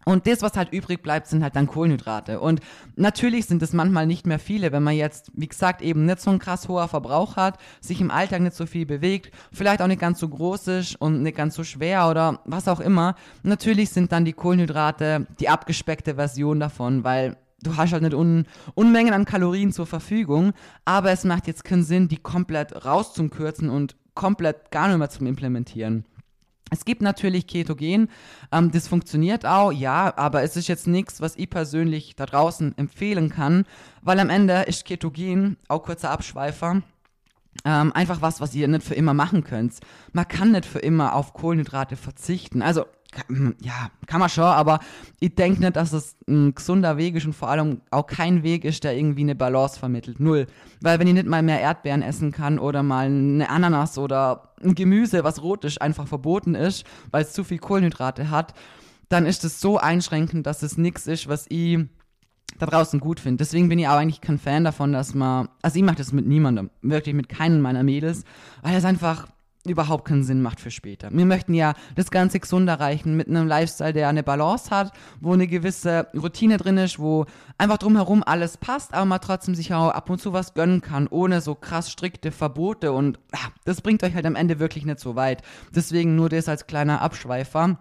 [0.09, 2.39] Und das, was halt übrig bleibt, sind halt dann Kohlenhydrate.
[2.39, 2.61] Und
[2.95, 6.31] natürlich sind es manchmal nicht mehr viele, wenn man jetzt, wie gesagt, eben nicht so
[6.31, 10.01] ein krass hoher Verbrauch hat, sich im Alltag nicht so viel bewegt, vielleicht auch nicht
[10.01, 13.13] ganz so groß ist und nicht ganz so schwer oder was auch immer.
[13.43, 18.47] Natürlich sind dann die Kohlenhydrate die abgespeckte Version davon, weil du hast halt nicht Un
[18.73, 20.53] Unmengen an Kalorien zur Verfügung,
[20.85, 25.27] aber es macht jetzt keinen Sinn, die komplett rauszukürzen und komplett gar nicht mehr zum
[25.27, 26.03] Implementieren.
[26.69, 28.09] Es gibt natürlich Ketogen,
[28.51, 32.77] ähm, das funktioniert auch, ja, aber es ist jetzt nichts, was ich persönlich da draußen
[32.77, 33.65] empfehlen kann,
[34.01, 36.81] weil am Ende ist Ketogen, auch kurzer Abschweifer,
[37.65, 39.75] ähm, einfach was, was ihr nicht für immer machen könnt.
[40.13, 42.61] Man kann nicht für immer auf Kohlenhydrate verzichten.
[42.61, 42.85] Also
[43.61, 44.79] ja, kann man schon, aber
[45.19, 48.65] ich denke nicht, dass es ein gesunder Weg ist und vor allem auch kein Weg
[48.65, 50.19] ist, der irgendwie eine Balance vermittelt.
[50.19, 50.45] Null.
[50.81, 54.75] Weil wenn ich nicht mal mehr Erdbeeren essen kann oder mal eine Ananas oder ein
[54.75, 58.53] Gemüse, was rot ist, einfach verboten ist, weil es zu viel Kohlenhydrate hat,
[59.09, 61.79] dann ist es so einschränkend, dass es nichts ist, was ich
[62.59, 63.37] da draußen gut finde.
[63.37, 66.27] Deswegen bin ich auch eigentlich kein Fan davon, dass man, also ich mache das mit
[66.27, 68.23] niemandem, wirklich mit keinen meiner Mädels,
[68.61, 69.27] weil es einfach
[69.65, 71.09] überhaupt keinen Sinn macht für später.
[71.11, 75.33] Wir möchten ja das Ganze gesund erreichen mit einem Lifestyle, der eine Balance hat, wo
[75.33, 77.25] eine gewisse Routine drin ist, wo
[77.57, 81.07] einfach drumherum alles passt, aber man trotzdem sich auch ab und zu was gönnen kann,
[81.07, 84.99] ohne so krass strikte Verbote und ach, das bringt euch halt am Ende wirklich nicht
[84.99, 85.41] so weit.
[85.75, 87.79] Deswegen nur das als kleiner Abschweifer.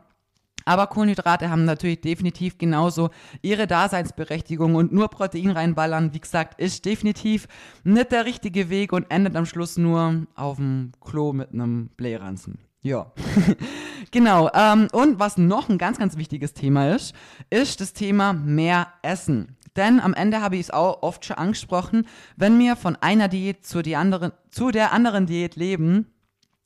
[0.68, 3.09] Aber Kohlenhydrate haben natürlich definitiv genauso
[3.40, 7.48] ihre Daseinsberechtigung und nur Protein reinballern, wie gesagt, ist definitiv
[7.85, 12.59] nicht der richtige Weg und endet am Schluss nur auf dem Klo mit einem Blähranzen.
[12.83, 13.12] Ja,
[14.11, 14.50] genau.
[14.52, 17.14] Ähm, und was noch ein ganz, ganz wichtiges Thema ist,
[17.48, 19.57] ist das Thema mehr Essen.
[19.74, 23.64] Denn am Ende habe ich es auch oft schon angesprochen, wenn wir von einer Diät
[23.64, 26.12] zu, die anderen, zu der anderen Diät leben,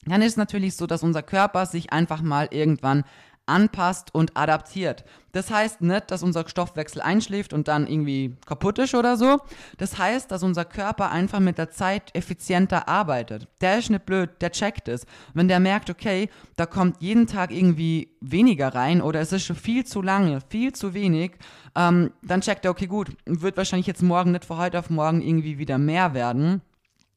[0.06, 3.04] dann ist es natürlich so, dass unser Körper sich einfach mal irgendwann
[3.52, 5.04] anpasst und adaptiert.
[5.32, 9.38] Das heißt nicht, dass unser Stoffwechsel einschläft und dann irgendwie kaputt ist oder so.
[9.78, 13.48] Das heißt, dass unser Körper einfach mit der Zeit effizienter arbeitet.
[13.62, 15.06] Der ist nicht blöd, der checkt es.
[15.32, 19.56] Wenn der merkt, okay, da kommt jeden Tag irgendwie weniger rein oder es ist schon
[19.56, 21.32] viel zu lange, viel zu wenig,
[21.74, 25.22] ähm, dann checkt er, okay, gut, wird wahrscheinlich jetzt morgen nicht von heute auf morgen
[25.22, 26.60] irgendwie wieder mehr werden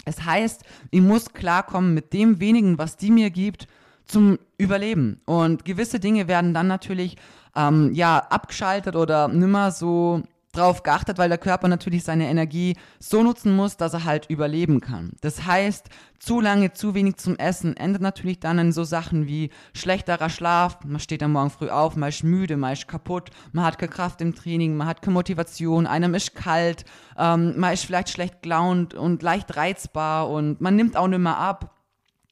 [0.05, 3.67] Es heißt, ich muss klarkommen mit dem wenigen, was die mir gibt,
[4.05, 5.21] zum Überleben.
[5.25, 7.17] Und gewisse Dinge werden dann natürlich
[7.55, 10.23] ähm, ja abgeschaltet oder nimmer so
[10.55, 14.81] drauf geachtet, weil der Körper natürlich seine Energie so nutzen muss, dass er halt überleben
[14.81, 15.11] kann.
[15.21, 15.89] Das heißt,
[16.19, 20.79] zu lange, zu wenig zum Essen endet natürlich dann in so Sachen wie schlechterer Schlaf,
[20.85, 23.91] man steht am Morgen früh auf, man ist müde, man ist kaputt, man hat keine
[23.91, 26.85] Kraft im Training, man hat keine Motivation, einem ist kalt,
[27.17, 31.37] ähm, man ist vielleicht schlecht gelaunt und leicht reizbar und man nimmt auch nicht mehr
[31.37, 31.74] ab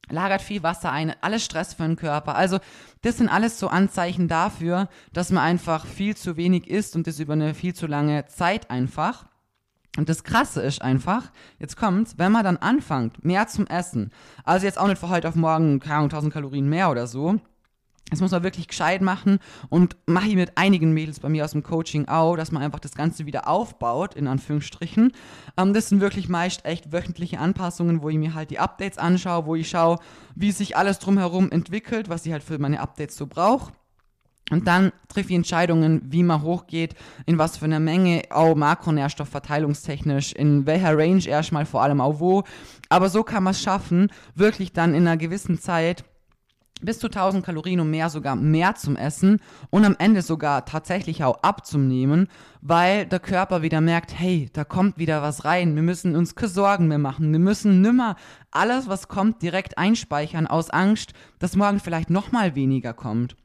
[0.10, 2.36] lagert viel Wasser ein, alles Stress für den Körper.
[2.36, 2.60] Also
[3.02, 7.20] das sind alles so Anzeichen dafür, dass man einfach viel zu wenig isst und das
[7.20, 9.26] über eine viel zu lange Zeit einfach.
[9.98, 14.12] Und das Krasse ist einfach, jetzt kommt's, wenn man dann anfängt, mehr zum Essen,
[14.44, 17.40] also jetzt auch nicht von heute auf morgen, keine Ahnung, 1000 Kalorien mehr oder so,
[18.10, 19.40] das muss man wirklich gescheit machen
[19.70, 22.80] und mache ich mit einigen Mädels bei mir aus dem Coaching auch, dass man einfach
[22.80, 25.14] das Ganze wieder aufbaut, in Anführungsstrichen.
[25.58, 29.46] Ähm, das sind wirklich meist echt wöchentliche Anpassungen, wo ich mir halt die Updates anschaue,
[29.46, 30.00] wo ich schaue,
[30.36, 33.72] wie sich alles drumherum entwickelt, was ich halt für meine Updates so brauche.
[34.52, 40.34] Und dann treffe ich Entscheidungen, wie man hochgeht, in was für einer Menge, auch makronährstoffverteilungstechnisch,
[40.34, 42.44] in welcher Range erstmal, vor allem auch wo.
[42.90, 46.04] Aber so kann man es schaffen, wirklich dann in einer gewissen Zeit
[46.84, 51.24] bis zu 1000 Kalorien und mehr sogar mehr zum Essen und am Ende sogar tatsächlich
[51.24, 52.28] auch abzunehmen,
[52.62, 56.50] weil der Körper wieder merkt, hey, da kommt wieder was rein, wir müssen uns keine
[56.50, 58.16] Sorgen mehr machen, wir müssen nimmer
[58.52, 63.36] alles, was kommt, direkt einspeichern aus Angst, dass morgen vielleicht nochmal weniger kommt.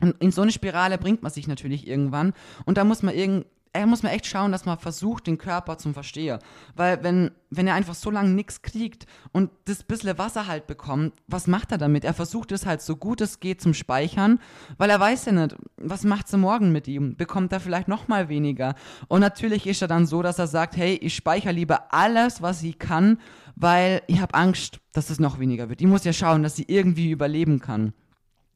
[0.00, 2.34] Und in so eine Spirale bringt man sich natürlich irgendwann.
[2.66, 5.78] Und da muss man irgend er muss man echt schauen, dass man versucht, den Körper
[5.78, 6.38] zu verstehen.
[6.74, 11.14] Weil wenn, wenn er einfach so lange nichts kriegt und das bisschen Wasser halt bekommt,
[11.26, 12.04] was macht er damit?
[12.04, 14.38] Er versucht es halt so gut es geht zum Speichern,
[14.78, 17.16] weil er weiß ja nicht, was macht sie morgen mit ihm?
[17.16, 18.74] Bekommt er vielleicht noch mal weniger?
[19.08, 22.62] Und natürlich ist er dann so, dass er sagt, hey, ich speichere lieber alles, was
[22.62, 23.18] ich kann,
[23.54, 25.80] weil ich habe Angst, dass es noch weniger wird.
[25.80, 27.92] Ich muss ja schauen, dass sie irgendwie überleben kann.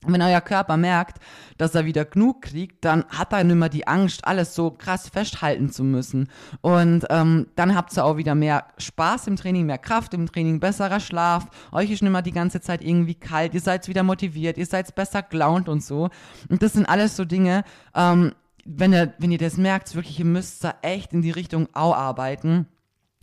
[0.06, 1.18] Wenn euer Körper merkt,
[1.58, 5.10] dass er wieder genug kriegt, dann hat er nicht mehr die Angst, alles so krass
[5.10, 6.30] festhalten zu müssen.
[6.62, 10.58] Und ähm, dann habt ihr auch wieder mehr Spaß im Training, mehr Kraft im Training,
[10.58, 11.48] besserer Schlaf.
[11.70, 13.52] Euch ist nicht mehr die ganze Zeit irgendwie kalt.
[13.52, 16.08] Ihr seid wieder motiviert, ihr seid besser gelaunt und so.
[16.48, 17.62] Und das sind alles so Dinge,
[17.94, 18.32] ähm,
[18.64, 21.94] wenn, ihr, wenn ihr das merkt, wirklich, ihr müsst da echt in die Richtung auch
[21.94, 22.66] arbeiten.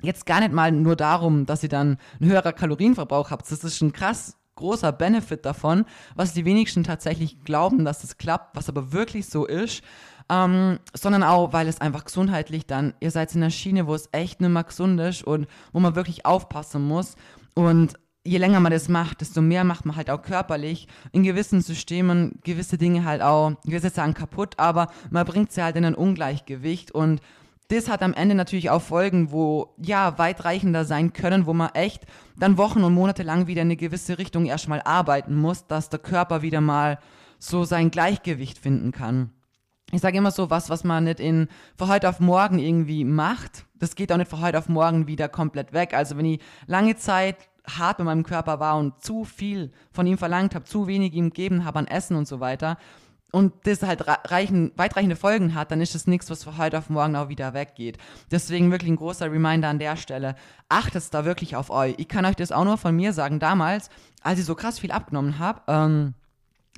[0.03, 3.51] Jetzt gar nicht mal nur darum, dass ihr dann einen höheren Kalorienverbrauch habt.
[3.51, 8.55] Das ist schon krass großer Benefit davon, was die wenigsten tatsächlich glauben, dass es klappt,
[8.55, 9.81] was aber wirklich so ist.
[10.29, 14.09] Ähm, sondern auch, weil es einfach gesundheitlich dann, ihr seid in einer Schiene, wo es
[14.11, 17.15] echt nicht mehr gesund ist und wo man wirklich aufpassen muss.
[17.55, 17.93] Und
[18.27, 22.39] je länger man das macht, desto mehr macht man halt auch körperlich in gewissen Systemen
[22.43, 26.91] gewisse Dinge halt auch, jetzt sagen kaputt, aber man bringt sie halt in ein Ungleichgewicht
[26.91, 27.21] und
[27.69, 32.05] das hat am Ende natürlich auch Folgen, wo ja weitreichender sein können, wo man echt
[32.37, 35.99] dann Wochen und Monate lang wieder in eine gewisse Richtung erstmal arbeiten muss, dass der
[35.99, 36.99] Körper wieder mal
[37.39, 39.31] so sein Gleichgewicht finden kann.
[39.91, 43.65] Ich sage immer so, was, was man nicht in von heute auf morgen irgendwie macht,
[43.75, 45.93] das geht auch nicht von heute auf morgen wieder komplett weg.
[45.93, 50.17] Also wenn ich lange Zeit hart mit meinem Körper war und zu viel von ihm
[50.17, 52.77] verlangt habe, zu wenig ihm gegeben habe an Essen und so weiter,
[53.31, 56.89] und das halt reichen, weitreichende Folgen hat, dann ist das nichts, was von heute auf
[56.89, 57.97] morgen auch wieder weggeht.
[58.31, 60.35] Deswegen wirklich ein großer Reminder an der Stelle.
[60.69, 61.95] Achtet da wirklich auf euch.
[61.97, 63.39] Ich kann euch das auch nur von mir sagen.
[63.39, 63.89] Damals,
[64.21, 66.13] als ich so krass viel abgenommen habe, ähm,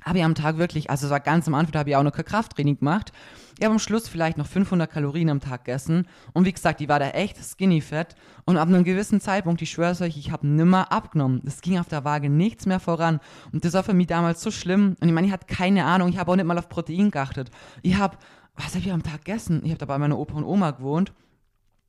[0.03, 2.03] habe ich am Tag wirklich, also es war ganz am Anfang, da habe ich auch
[2.03, 3.11] noch kein Krafttraining gemacht.
[3.57, 6.07] Ich habe am Schluss vielleicht noch 500 Kalorien am Tag gegessen.
[6.33, 8.15] Und wie gesagt, die war da echt skinny fett.
[8.45, 11.41] Und ab einem gewissen Zeitpunkt, ich schwöre euch, ich habe nimmer abgenommen.
[11.45, 13.19] Es ging auf der Waage nichts mehr voran.
[13.51, 14.95] Und das war für mich damals so schlimm.
[15.01, 17.51] Und ich meine, ich hatte keine Ahnung, ich habe auch nicht mal auf Protein geachtet.
[17.81, 18.17] Ich habe,
[18.55, 19.61] was habe ich am Tag gegessen?
[19.65, 21.11] Ich habe da bei meiner Opa und Oma gewohnt.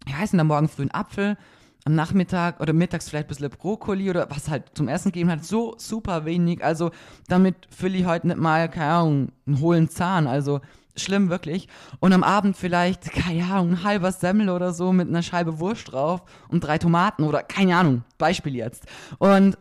[0.07, 1.37] Ich heißen da morgen früh einen Apfel,
[1.85, 5.45] am Nachmittag oder mittags vielleicht ein bisschen Brokkoli oder was halt zum Essen gegeben hat,
[5.45, 6.63] so super wenig.
[6.63, 6.91] Also
[7.29, 10.27] damit fülle ich heute nicht mal, keine Ahnung, einen hohlen Zahn.
[10.27, 10.61] Also
[10.97, 11.69] schlimm wirklich.
[11.99, 15.93] Und am Abend vielleicht, keine Ahnung, ein halber Semmel oder so mit einer Scheibe Wurst
[15.93, 18.87] drauf und drei Tomaten oder keine Ahnung, Beispiel jetzt.
[19.19, 19.57] Und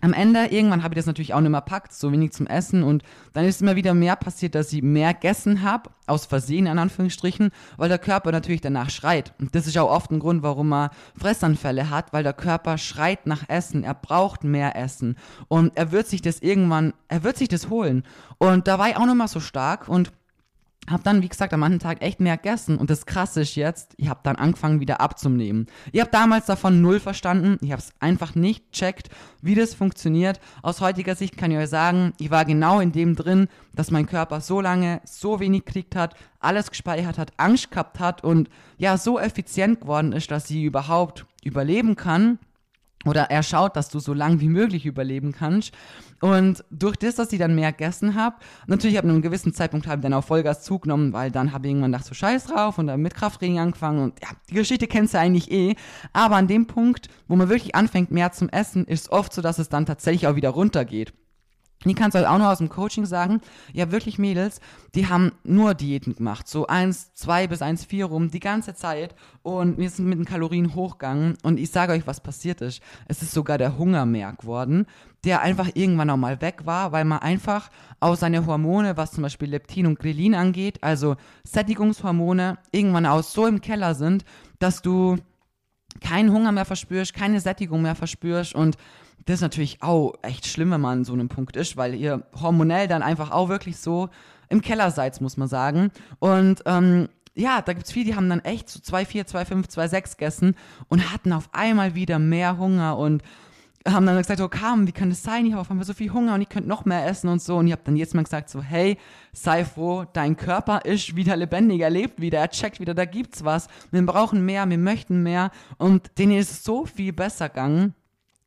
[0.00, 2.82] am Ende, irgendwann habe ich das natürlich auch nicht mehr packt, so wenig zum Essen
[2.82, 6.78] und dann ist immer wieder mehr passiert, dass ich mehr gegessen habe, aus Versehen in
[6.78, 9.32] Anführungsstrichen, weil der Körper natürlich danach schreit.
[9.38, 13.26] Und das ist auch oft ein Grund, warum man Fressanfälle hat, weil der Körper schreit
[13.26, 15.16] nach Essen, er braucht mehr Essen
[15.48, 18.04] und er wird sich das irgendwann, er wird sich das holen.
[18.38, 20.12] Und da war ich auch noch mal so stark und
[20.88, 22.76] habe dann, wie gesagt, am anderen Tag echt mehr gegessen.
[22.78, 25.66] Und das Krasse ist jetzt, ich habe dann angefangen, wieder abzunehmen.
[25.92, 27.58] Ich habe damals davon null verstanden.
[27.60, 29.08] Ich habe es einfach nicht checkt,
[29.42, 30.40] wie das funktioniert.
[30.62, 34.06] Aus heutiger Sicht kann ich euch sagen, ich war genau in dem drin, dass mein
[34.06, 38.96] Körper so lange so wenig gekriegt hat, alles gespeichert hat, Angst gehabt hat und ja,
[38.96, 42.38] so effizient geworden ist, dass sie überhaupt überleben kann.
[43.06, 45.72] oder er schaut, dass du so lang wie möglich überleben kannst.
[46.20, 50.00] Und durch das, dass ich dann mehr gegessen habe, natürlich ab einem gewissen Zeitpunkt habe
[50.00, 52.88] ich dann auch Vollgas zugenommen, weil dann habe ich irgendwann gedacht, so scheiß drauf und
[52.88, 55.76] dann mit Krafttraining angefangen und ja, die Geschichte kennst du eigentlich eh.
[56.12, 59.58] Aber an dem Punkt, wo man wirklich anfängt, mehr zum Essen, ist oft so, dass
[59.58, 61.14] es dann tatsächlich auch wieder runtergeht.
[61.86, 63.40] Die kannst du auch noch aus dem Coaching sagen.
[63.72, 64.60] Ja, wirklich Mädels,
[64.94, 66.46] die haben nur Diäten gemacht.
[66.46, 69.14] So 1, 2 bis 1, 4 rum, die ganze Zeit.
[69.42, 71.38] Und wir sind mit den Kalorien hochgegangen.
[71.42, 72.82] Und ich sage euch, was passiert ist.
[73.08, 74.86] Es ist sogar der Hunger mehr geworden,
[75.24, 79.22] der einfach irgendwann auch mal weg war, weil man einfach aus seine Hormone, was zum
[79.22, 84.24] Beispiel Leptin und Grelin angeht, also Sättigungshormone, irgendwann aus so im Keller sind,
[84.58, 85.16] dass du
[86.00, 88.76] keinen Hunger mehr verspürst, keine Sättigung mehr verspürst und
[89.26, 92.24] das ist natürlich auch echt schlimm, wenn man an so einem Punkt ist, weil ihr
[92.40, 94.08] hormonell dann einfach auch wirklich so
[94.48, 95.90] im Keller seid, muss man sagen.
[96.18, 100.10] Und ähm, ja, da gibt es viele, die haben dann echt so 2,4, 2,5, 2,6
[100.12, 100.56] gegessen
[100.88, 103.22] und hatten auf einmal wieder mehr Hunger und
[103.88, 105.46] haben dann gesagt, oh Carmen, wie kann das sein?
[105.46, 107.56] Ich habe auf einmal so viel Hunger und ich könnte noch mehr essen und so.
[107.56, 108.98] Und ich habe dann jetzt mal gesagt, so, hey,
[109.32, 113.42] sei froh, dein Körper ist wieder lebendig, er lebt wieder, er checkt wieder, da gibt's
[113.42, 113.68] was.
[113.90, 115.50] Wir brauchen mehr, wir möchten mehr.
[115.78, 117.94] Und denen ist es so viel besser gegangen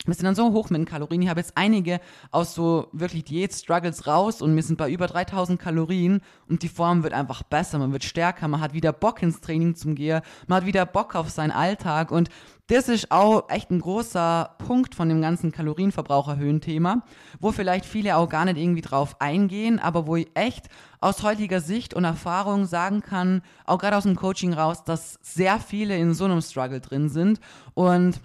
[0.06, 1.22] wir sind dann so hoch mit den Kalorien.
[1.22, 2.00] Ich habe jetzt einige
[2.32, 7.04] aus so wirklich Diät-Struggles raus und wir sind bei über 3000 Kalorien und die Form
[7.04, 10.58] wird einfach besser, man wird stärker, man hat wieder Bock ins Training zum Gehen, man
[10.58, 12.30] hat wieder Bock auf seinen Alltag und
[12.68, 17.04] das ist auch echt ein großer Punkt von dem ganzen Kalorienverbrauch erhöhen Thema,
[17.40, 20.70] wo vielleicht viele auch gar nicht irgendwie drauf eingehen, aber wo ich echt
[21.02, 25.60] aus heutiger Sicht und Erfahrung sagen kann, auch gerade aus dem Coaching raus, dass sehr
[25.60, 27.42] viele in so einem Struggle drin sind
[27.74, 28.22] und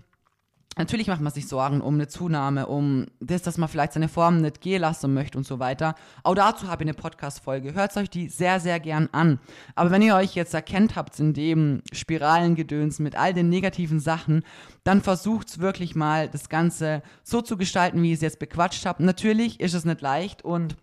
[0.79, 4.41] Natürlich macht man sich Sorgen um eine Zunahme, um das, dass man vielleicht seine Form
[4.41, 5.97] nicht gehen lassen möchte und so weiter.
[6.23, 7.75] Auch dazu habe ich eine Podcast-Folge.
[7.75, 9.41] Hört euch die sehr, sehr gern an.
[9.75, 14.45] Aber wenn ihr euch jetzt erkennt habt in dem Spiralengedöns mit all den negativen Sachen,
[14.85, 19.03] dann versucht wirklich mal das Ganze so zu gestalten, wie ich es jetzt bequatscht habe.
[19.03, 20.77] Natürlich ist es nicht leicht und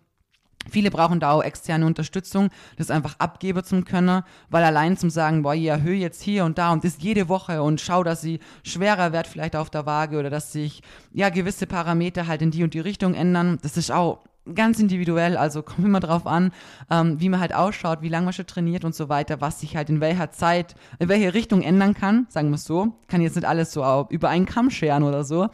[0.70, 5.42] Viele brauchen da auch externe Unterstützung, das einfach abgeben zu können, weil allein zum sagen,
[5.42, 8.40] boah, ich erhöhe jetzt hier und da und das jede Woche und schau, dass sie
[8.62, 12.64] schwerer wird vielleicht auf der Waage oder dass sich ja gewisse Parameter halt in die
[12.64, 14.20] und die Richtung ändern, das ist auch
[14.54, 16.52] ganz individuell, also kommt immer drauf an,
[16.90, 19.76] ähm, wie man halt ausschaut, wie lange man schon trainiert und so weiter, was sich
[19.76, 22.94] halt in welcher Zeit, in welche Richtung ändern kann, sagen wir es so.
[23.08, 25.48] Kann jetzt nicht alles so über einen Kamm scheren oder so,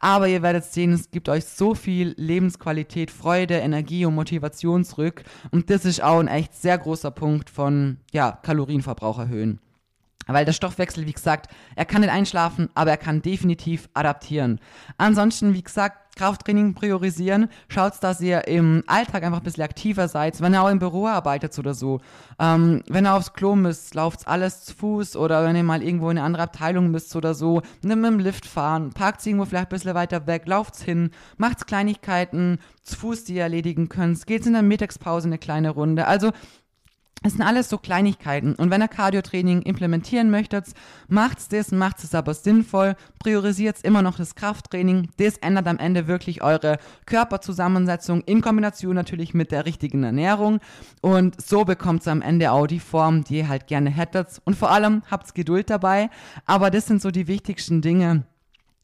[0.00, 5.24] aber ihr werdet sehen, es gibt euch so viel Lebensqualität, Freude, Energie und Motivation zurück
[5.50, 9.60] und das ist auch ein echt sehr großer Punkt von, ja, Kalorienverbrauch erhöhen.
[10.26, 14.60] Weil der Stoffwechsel, wie gesagt, er kann nicht einschlafen, aber er kann definitiv adaptieren.
[14.98, 17.48] Ansonsten, wie gesagt, Krafttraining priorisieren.
[17.68, 20.40] Schaut, dass ihr im Alltag einfach ein bisschen aktiver seid.
[20.40, 22.00] Wenn ihr auch im Büro arbeitet oder so.
[22.38, 26.10] Ähm, wenn ihr aufs Klo müsst, lauft alles zu Fuß oder wenn ihr mal irgendwo
[26.10, 27.60] in eine andere Abteilung müsst oder so.
[27.82, 31.66] Nimm mit dem Lift fahren, parkt irgendwo vielleicht ein bisschen weiter weg, lauft's hin, macht's
[31.66, 34.26] Kleinigkeiten zu Fuß, die ihr erledigen könnt.
[34.26, 36.06] Geht's in der Mittagspause eine kleine Runde.
[36.06, 36.32] Also
[37.22, 38.54] es sind alles so Kleinigkeiten.
[38.54, 40.66] Und wenn ihr Cardio-Training implementieren möchtet,
[41.08, 45.08] macht's das, macht's es aber sinnvoll, priorisiert immer noch das Krafttraining.
[45.16, 50.60] Das ändert am Ende wirklich eure Körperzusammensetzung in Kombination natürlich mit der richtigen Ernährung.
[51.00, 54.40] Und so bekommt ihr am Ende auch die Form, die ihr halt gerne hättet.
[54.44, 56.10] Und vor allem habt's Geduld dabei.
[56.44, 58.24] Aber das sind so die wichtigsten Dinge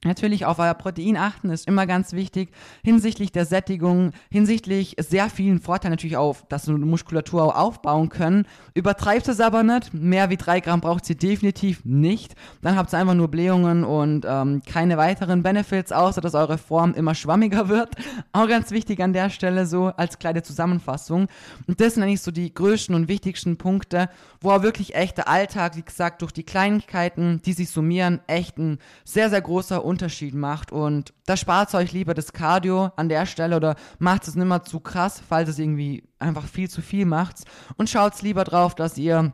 [0.05, 2.51] Natürlich auf euer Protein achten ist immer ganz wichtig,
[2.83, 8.47] hinsichtlich der Sättigung, hinsichtlich sehr vielen Vorteilen natürlich auf, dass du Muskulatur auch aufbauen können.
[8.75, 12.35] Übertreibt es aber nicht, mehr wie drei Gramm braucht sie definitiv nicht.
[12.63, 16.95] Dann habt ihr einfach nur Blähungen und ähm, keine weiteren Benefits, außer dass eure Form
[16.95, 17.95] immer schwammiger wird.
[18.33, 21.29] Auch ganz wichtig an der Stelle so als kleine Zusammenfassung.
[21.69, 24.09] Und das sind eigentlich so die größten und wichtigsten Punkte,
[24.41, 28.79] wo auch wirklich echter Alltag, wie gesagt, durch die Kleinigkeiten, die sich summieren, echt ein
[29.05, 30.73] sehr, sehr großer Unterschied macht.
[30.73, 34.65] Und da spart euch lieber das Cardio an der Stelle oder macht es nicht mehr
[34.65, 37.45] zu krass, falls es irgendwie einfach viel zu viel macht.
[37.77, 39.33] Und schaut lieber drauf, dass ihr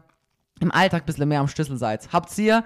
[0.61, 2.13] im Alltag ein bisschen mehr am Schlüssel seid.
[2.13, 2.65] Habt ihr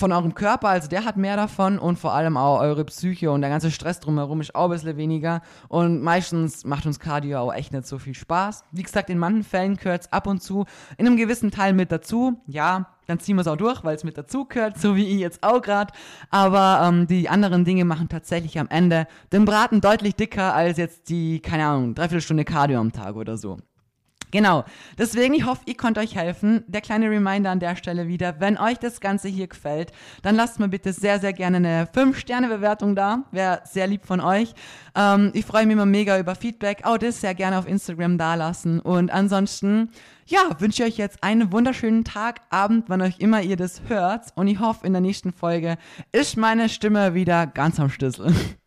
[0.00, 3.42] von eurem Körper, also der hat mehr davon und vor allem auch eure Psyche und
[3.42, 7.52] der ganze Stress drumherum ist auch ein bisschen weniger und meistens macht uns Cardio auch
[7.52, 8.64] echt nicht so viel Spaß.
[8.72, 10.64] Wie gesagt, in manchen Fällen gehört es ab und zu
[10.96, 12.40] in einem gewissen Teil mit dazu.
[12.46, 15.20] Ja, dann ziehen wir es auch durch, weil es mit dazu gehört, so wie ich
[15.20, 15.92] jetzt auch gerade.
[16.30, 21.10] Aber ähm, die anderen Dinge machen tatsächlich am Ende den Braten deutlich dicker als jetzt
[21.10, 23.58] die, keine Ahnung, dreiviertel Stunde Cardio am Tag oder so.
[24.30, 24.64] Genau.
[24.98, 26.64] Deswegen, ich hoffe, ich konnte euch helfen.
[26.66, 28.40] Der kleine Reminder an der Stelle wieder.
[28.40, 32.94] Wenn euch das Ganze hier gefällt, dann lasst mir bitte sehr, sehr gerne eine 5-Sterne-Bewertung
[32.94, 33.24] da.
[33.32, 34.54] Wäre sehr lieb von euch.
[34.94, 36.82] Ähm, ich freue mich immer mega über Feedback.
[36.84, 38.80] Auch das sehr gerne auf Instagram dalassen.
[38.80, 39.90] Und ansonsten,
[40.26, 44.26] ja, wünsche ich euch jetzt einen wunderschönen Tag, Abend, wann euch immer ihr das hört.
[44.36, 45.76] Und ich hoffe, in der nächsten Folge
[46.12, 48.34] ist meine Stimme wieder ganz am Schlüssel.